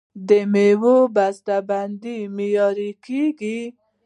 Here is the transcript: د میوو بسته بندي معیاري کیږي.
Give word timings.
د 0.29 0.31
میوو 0.51 0.95
بسته 1.15 1.55
بندي 1.69 2.17
معیاري 2.35 2.91
کیږي. 3.05 3.59